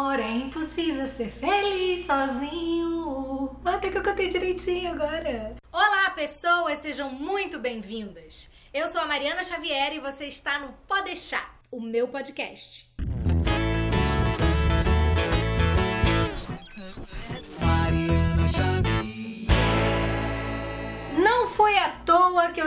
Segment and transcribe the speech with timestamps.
[0.00, 3.60] amor, é impossível ser feliz sozinho.
[3.62, 5.56] Até que eu cantei direitinho agora.
[5.70, 8.48] Olá, pessoas, sejam muito bem-vindas.
[8.72, 12.89] Eu sou a Mariana Xavier e você está no Pode Deixar, o meu podcast.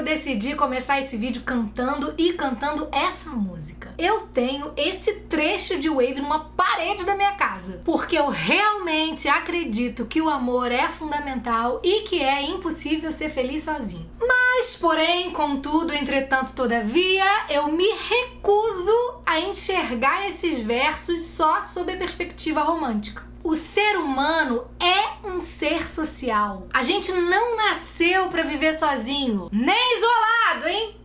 [0.04, 3.94] Decidi começar esse vídeo cantando e cantando essa música.
[3.98, 10.06] Eu tenho esse trecho de Wave numa parede da minha casa, porque eu realmente acredito
[10.06, 14.10] que o amor é fundamental e que é impossível ser feliz sozinho.
[14.20, 21.98] Mas, porém, contudo, entretanto, todavia, eu me recuso a enxergar esses versos só sob a
[21.98, 23.33] perspectiva romântica.
[23.44, 26.66] O ser humano é um ser social.
[26.74, 30.96] A gente não nasceu para viver sozinho, nem isolado, hein?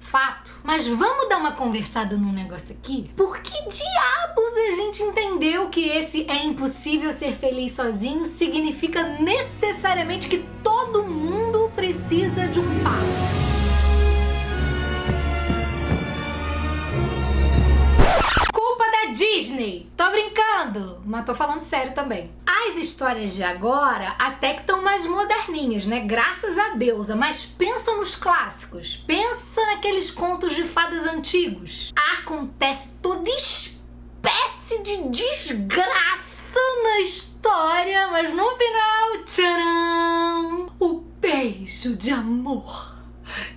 [0.00, 0.58] Fato.
[0.64, 3.10] Mas vamos dar uma conversada num negócio aqui?
[3.14, 10.28] Por que diabos a gente entendeu que esse é impossível ser feliz sozinho significa necessariamente
[10.28, 13.35] que todo mundo precisa de um par?
[19.96, 22.30] Tô brincando, mas tô falando sério também.
[22.46, 26.00] As histórias de agora até que estão mais moderninhas, né?
[26.00, 27.08] Graças a Deus.
[27.08, 29.02] Mas pensa nos clássicos.
[29.06, 31.94] Pensa naqueles contos de fadas antigos.
[32.18, 40.72] Acontece toda espécie de desgraça na história, mas no final, tcharam!
[40.78, 42.94] O beijo de amor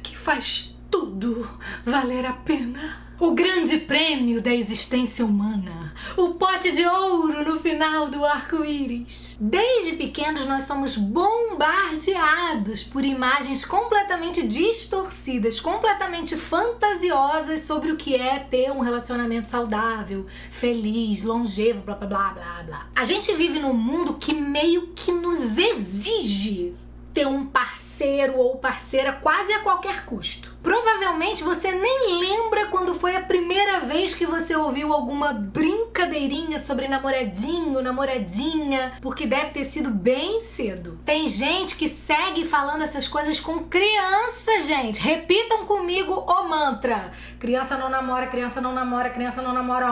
[0.01, 1.49] que faz tudo
[1.85, 3.08] valer a pena.
[3.19, 5.93] O grande prêmio da existência humana.
[6.15, 9.37] O pote de ouro no final do arco-íris.
[9.37, 18.39] Desde pequenos nós somos bombardeados por imagens completamente distorcidas, completamente fantasiosas sobre o que é
[18.39, 22.89] ter um relacionamento saudável, feliz, longevo, blá blá blá blá blá.
[22.95, 26.73] A gente vive num mundo que meio que nos exige
[27.19, 30.55] ter um parceiro ou parceira quase a qualquer custo.
[30.63, 36.87] Provavelmente você nem lembra quando foi a primeira vez que você ouviu alguma brincadeirinha sobre
[36.87, 40.97] namoradinho, namoradinha, porque deve ter sido bem cedo.
[41.03, 45.02] Tem gente que segue falando essas coisas com criança, gente.
[45.02, 49.91] Repitam comigo o mantra: criança não namora, criança não namora, criança não namora.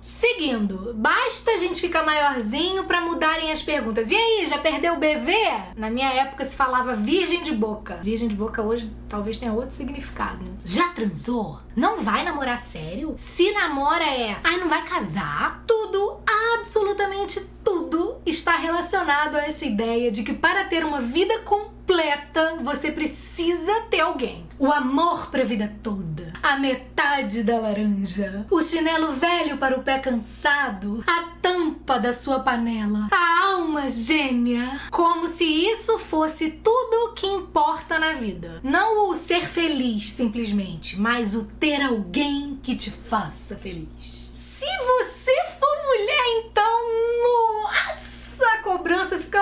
[0.00, 4.10] Seguindo, basta a gente ficar maiorzinho para mudarem as perguntas.
[4.10, 5.32] E aí, já perdeu o BV?
[5.76, 7.96] Na minha época se falava virgem de boca.
[7.96, 10.44] Virgem de boca hoje talvez tenha outro significado.
[10.64, 11.60] Já transou?
[11.74, 13.14] Não vai namorar sério?
[13.18, 15.62] Se namora é, ai, não vai casar?
[15.66, 16.20] Tudo,
[16.54, 22.90] absolutamente tudo está relacionado a essa ideia de que para ter uma vida completa, você
[22.90, 24.46] precisa ter alguém.
[24.58, 29.82] O amor para a vida toda, a metade da laranja, o chinelo velho para o
[29.82, 37.06] pé cansado, a tampa da sua panela, a alma gêmea, como se isso fosse tudo
[37.06, 38.60] o que importa na vida.
[38.62, 44.30] Não o ser feliz simplesmente, mas o ter alguém que te faça feliz.
[44.32, 46.78] Se você for mulher, então,
[47.22, 47.57] nossa!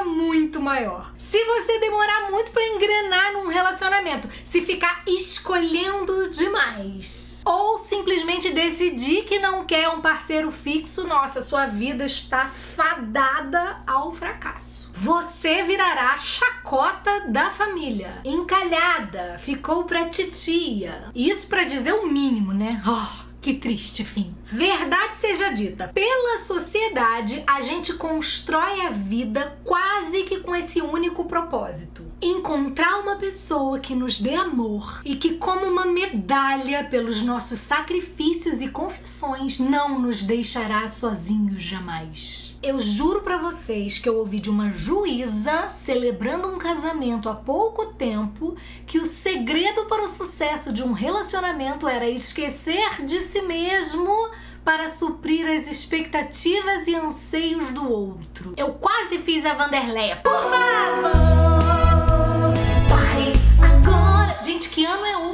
[0.07, 1.13] A muito maior.
[1.19, 9.25] Se você demorar muito para engrenar num relacionamento, se ficar escolhendo demais, ou simplesmente decidir
[9.25, 14.91] que não quer um parceiro fixo, nossa, sua vida está fadada ao fracasso.
[14.95, 21.11] Você virará chacota da família, encalhada, ficou pra titia.
[21.15, 22.83] Isso para dizer o mínimo, né?
[22.87, 23.26] Oh.
[23.47, 24.35] Que triste fim.
[24.43, 31.27] Verdade seja dita, pela sociedade a gente constrói a vida quase que com esse único
[31.27, 37.59] propósito: encontrar uma pessoa que nos dê amor e que, como uma medalha pelos nossos
[37.59, 42.57] sacrifícios e concessões, não nos deixará sozinhos jamais.
[42.63, 47.93] Eu juro para vocês que eu ouvi de uma juíza celebrando um casamento há pouco
[47.93, 48.57] tempo
[48.87, 54.31] que o segredo para o sucesso de um relacionamento era esquecer de si mesmo
[54.65, 58.55] para suprir as expectativas e anseios do outro.
[58.57, 60.17] Eu quase fiz a Vanderleia.
[60.17, 61.13] Por favor,
[62.89, 63.33] pare
[63.63, 64.43] agora.
[64.43, 65.27] Gente, que ano é hoje?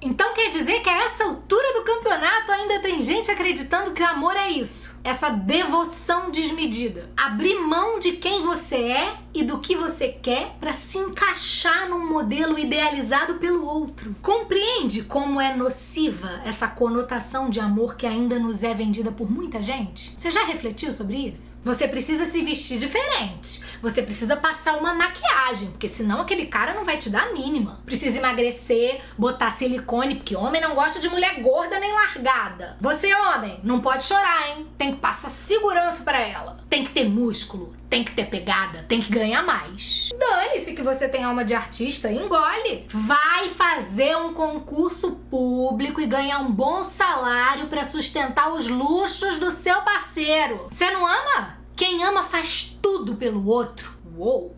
[0.00, 1.24] Então quer dizer que a essa
[1.68, 7.08] altura do campeonato ainda tem gente acreditando que o amor é isso essa devoção desmedida.
[7.16, 12.10] Abrir mão de quem você é e do que você quer para se encaixar num
[12.10, 14.14] modelo idealizado pelo outro.
[14.20, 19.62] Compreende como é nociva essa conotação de amor que ainda nos é vendida por muita
[19.62, 20.14] gente?
[20.16, 21.58] Você já refletiu sobre isso?
[21.64, 23.62] Você precisa se vestir diferente.
[23.80, 27.80] Você precisa passar uma maquiagem, porque senão aquele cara não vai te dar a mínima.
[27.86, 32.76] Precisa emagrecer, botar silicone, porque homem não gosta de mulher gorda nem largada.
[32.80, 34.68] Você, homem, não pode chorar, hein?
[34.76, 36.60] Tem que passar segurança para ela.
[36.70, 40.10] Tem que ter músculo, tem que ter pegada, tem que ganhar mais.
[40.18, 42.86] Dane-se que você tem alma de artista, engole.
[42.90, 49.50] Vai fazer um concurso público e ganhar um bom salário para sustentar os luxos do
[49.50, 50.66] seu parceiro.
[50.70, 51.58] Você não ama?
[51.74, 53.96] Quem ama faz tudo pelo outro.
[54.16, 54.54] Uou!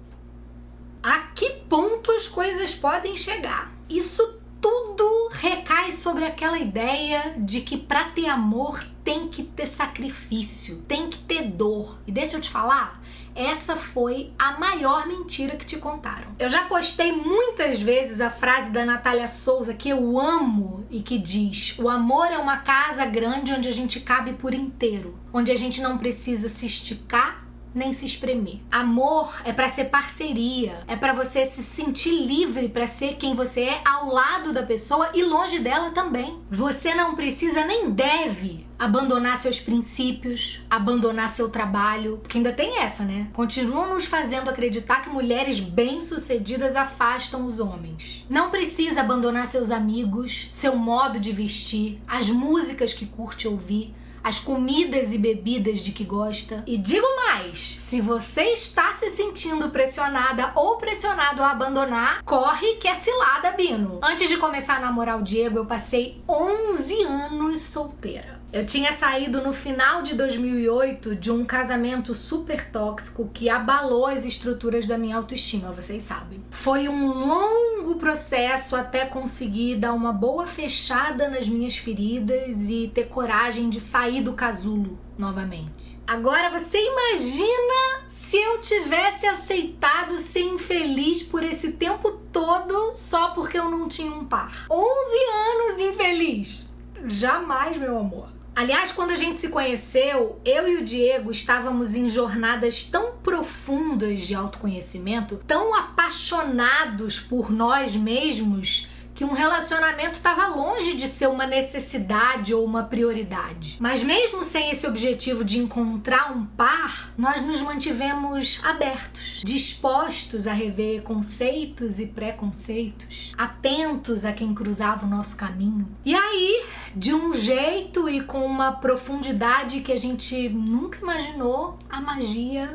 [1.02, 3.73] A que ponto as coisas podem chegar?
[3.88, 10.83] Isso tudo recai sobre aquela ideia de que para ter amor tem que ter sacrifício,
[10.87, 11.99] tem que ter dor.
[12.07, 13.01] E deixa eu te falar,
[13.35, 16.29] essa foi a maior mentira que te contaram.
[16.39, 21.19] Eu já postei muitas vezes a frase da Natália Souza que eu amo e que
[21.19, 25.57] diz: O amor é uma casa grande onde a gente cabe por inteiro, onde a
[25.57, 27.40] gente não precisa se esticar
[27.75, 28.59] nem se espremer.
[28.71, 33.63] Amor é para ser parceria, é para você se sentir livre para ser quem você
[33.63, 36.39] é ao lado da pessoa e longe dela também.
[36.51, 43.05] Você não precisa nem deve abandonar seus princípios, abandonar seu trabalho, porque ainda tem essa,
[43.05, 43.29] né?
[43.35, 48.25] Continuam nos fazendo acreditar que mulheres bem-sucedidas afastam os homens.
[48.29, 54.39] Não precisa abandonar seus amigos, seu modo de vestir, as músicas que curte ouvir, as
[54.39, 56.63] comidas e bebidas de que gosta.
[56.67, 57.07] E digo
[57.41, 63.53] mais: se você está se sentindo pressionada ou pressionado a abandonar, corre que é cilada,
[63.53, 64.01] Bino.
[64.03, 68.40] Antes de começar a namorar o Diego, eu passei 11 anos solteira.
[68.52, 74.25] Eu tinha saído no final de 2008 de um casamento super tóxico que abalou as
[74.25, 76.43] estruturas da minha autoestima, vocês sabem.
[76.50, 83.05] Foi um longo processo até conseguir dar uma boa fechada nas minhas feridas e ter
[83.05, 85.97] coragem de sair do casulo novamente.
[86.05, 93.56] Agora você imagina se eu tivesse aceitado ser infeliz por esse tempo todo só porque
[93.56, 94.67] eu não tinha um par.
[94.69, 96.69] 11 anos infeliz.
[97.06, 98.40] Jamais, meu amor.
[98.61, 104.27] Aliás, quando a gente se conheceu, eu e o Diego estávamos em jornadas tão profundas
[104.27, 108.87] de autoconhecimento, tão apaixonados por nós mesmos
[109.21, 113.77] que um relacionamento estava longe de ser uma necessidade ou uma prioridade.
[113.79, 120.55] Mas mesmo sem esse objetivo de encontrar um par, nós nos mantivemos abertos, dispostos a
[120.55, 125.87] rever conceitos e preconceitos, atentos a quem cruzava o nosso caminho.
[126.03, 126.65] E aí,
[126.97, 132.73] de um jeito e com uma profundidade que a gente nunca imaginou, a magia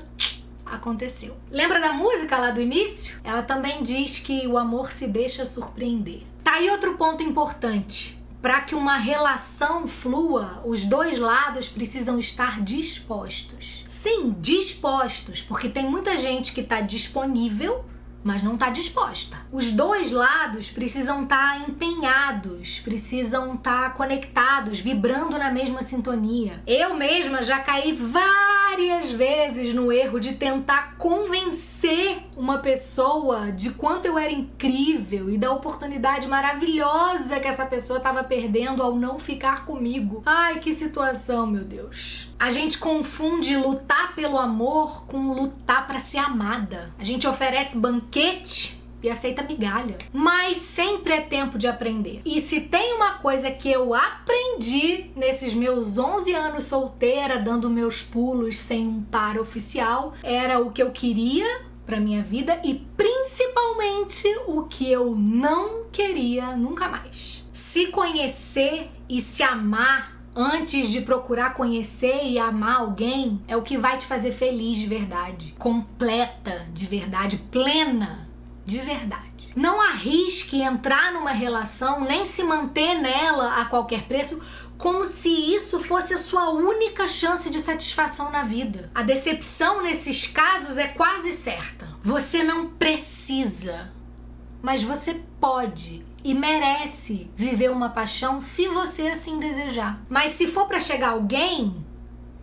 [0.64, 1.36] aconteceu.
[1.50, 3.20] Lembra da música lá do início?
[3.24, 6.35] Ela também diz que o amor se deixa surpreender.
[6.46, 8.24] Tá aí outro ponto importante.
[8.40, 13.84] Para que uma relação flua, os dois lados precisam estar dispostos.
[13.90, 17.84] Sim, dispostos, porque tem muita gente que está disponível,
[18.24, 19.36] mas não está disposta.
[19.52, 26.62] Os dois lados precisam estar tá empenhados, precisam estar tá conectados, vibrando na mesma sintonia.
[26.68, 34.06] Eu mesma já caí várias vezes no erro de tentar convencer uma pessoa de quanto
[34.06, 39.66] eu era incrível e da oportunidade maravilhosa que essa pessoa estava perdendo ao não ficar
[39.66, 40.22] comigo.
[40.26, 42.30] Ai, que situação, meu Deus.
[42.40, 46.94] A gente confunde lutar pelo amor com lutar para ser amada.
[47.00, 49.98] A gente oferece banquete e aceita migalha.
[50.12, 52.22] Mas sempre é tempo de aprender.
[52.26, 58.02] E se tem uma coisa que eu aprendi nesses meus 11 anos solteira, dando meus
[58.02, 64.28] pulos sem um par oficial, era o que eu queria para minha vida e principalmente
[64.48, 67.44] o que eu não queria nunca mais.
[67.54, 73.78] Se conhecer e se amar antes de procurar conhecer e amar alguém é o que
[73.78, 78.28] vai te fazer feliz de verdade, completa de verdade, plena
[78.66, 79.24] de verdade.
[79.56, 84.42] Não arrisque entrar numa relação nem se manter nela a qualquer preço
[84.78, 88.90] como se isso fosse a sua única chance de satisfação na vida.
[88.94, 91.88] A decepção nesses casos é quase certa.
[92.04, 93.92] Você não precisa,
[94.62, 100.04] mas você pode e merece viver uma paixão se você assim desejar.
[100.10, 101.86] Mas se for para chegar alguém,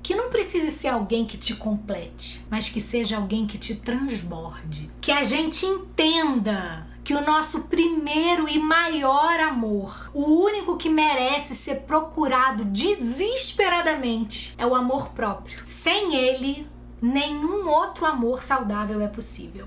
[0.03, 4.91] que não precise ser alguém que te complete, mas que seja alguém que te transborde.
[5.01, 11.55] Que a gente entenda que o nosso primeiro e maior amor, o único que merece
[11.55, 15.59] ser procurado desesperadamente, é o amor próprio.
[15.65, 16.67] Sem ele,
[17.01, 19.67] nenhum outro amor saudável é possível.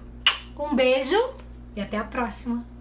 [0.57, 1.21] Um beijo
[1.75, 2.74] e até a próxima!